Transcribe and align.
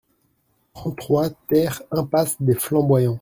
trente-trois 0.73 1.29
TER 1.29 1.83
impasse 1.91 2.35
des 2.41 2.55
Flamboyants 2.55 3.09